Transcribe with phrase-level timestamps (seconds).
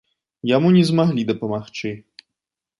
[0.51, 1.89] Яму не змаглі дапамагчы.